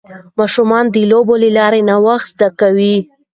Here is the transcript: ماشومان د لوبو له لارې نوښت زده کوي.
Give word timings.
ماشومان 0.39 0.85
د 0.93 0.95
لوبو 1.11 1.33
له 1.43 1.49
لارې 1.57 1.81
نوښت 1.89 2.27
زده 2.33 2.47
کوي. 2.59 2.97